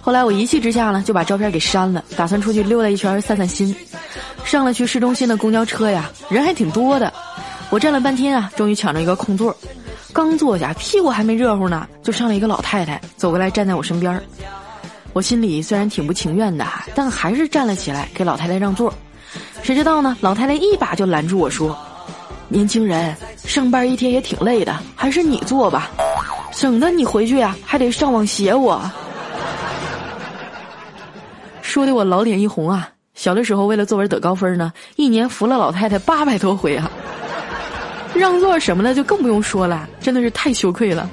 [0.00, 3.74] 后来我一气之下呢，就把照片给删了，打算出去溜达一圈散散心。
[4.44, 7.12] 上了去市中心的公交车呀，人还挺多的。
[7.68, 9.54] 我站了半天啊，终于抢着一个空座。
[10.12, 14.20] 刚坐下，屁股还没热乎呢，就上来一个老太太，走过来站在我身边。
[15.12, 18.92] 我心里虽然挺不情愿的，但还是站了起来给老太太让座。
[19.62, 21.78] 谁知道呢，老太太一把就拦住我说
[22.48, 23.14] ：“年轻人，
[23.44, 25.90] 上班一天也挺累的，还是你坐吧，
[26.52, 28.80] 省得你回去呀还得上网写我。”
[31.62, 32.90] 说的我老脸一红啊！
[33.14, 36.90] 小的时候为了作文得高分呢，一年扶了老太太八百多回啊。
[38.12, 41.08] 让座什么的就更不用说了，真的是太羞愧了。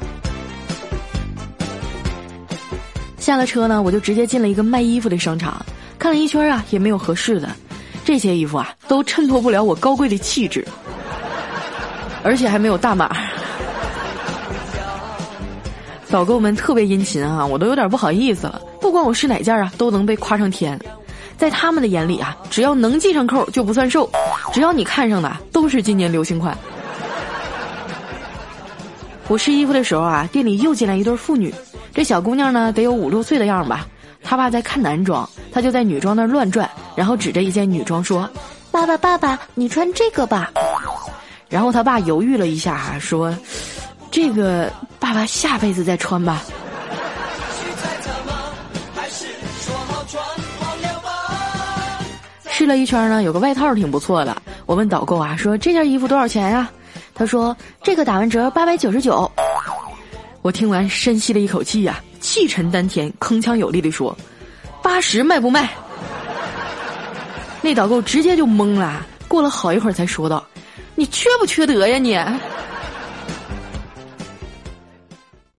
[3.20, 5.64] 下了车呢，我就直接进了一个卖衣服的商场，
[6.00, 7.50] 看了一圈啊，也没有合适的。
[8.04, 10.66] 这些衣服啊，都衬托不了我高贵的气质，
[12.24, 13.16] 而且还没有大码。
[16.10, 18.62] 导购们特别殷勤啊，我都有点不好意思了。
[18.80, 20.80] 不管我是哪件啊，都能被夸上天。
[21.38, 24.10] 在他们的眼里啊，只要能系上扣就不算瘦，
[24.54, 26.58] 只要你看上的都是今年流行款。
[29.28, 31.54] 我试衣服的时候啊，店里又进来一对妇女。
[31.94, 33.86] 这小姑娘呢，得有五六岁的样吧。
[34.24, 38.30] 她爸在看男装，她就在女装那乱转，然后指着一件女装说
[38.72, 40.52] ：“爸爸，爸爸，你穿这个吧。”
[41.50, 43.36] 然后他爸犹豫了一下，说
[44.12, 44.72] ：“这个
[45.08, 46.44] 爸爸下辈子再穿吧。”
[52.52, 54.36] 试了一圈呢，有个外套挺不错的。
[54.66, 56.70] 我问导购啊，说这件衣服多少钱呀？
[57.16, 59.32] 他说：“这个打完折八百九十九。”
[60.44, 64.14] 我听完深吸了一口气呀，气沉丹田、铿锵有力地说
[64.84, 65.70] ：“八十卖不卖？”
[67.64, 70.46] 那导购直接就懵了，过了好一会儿才说道
[70.96, 72.20] ：“你缺不缺德呀你？”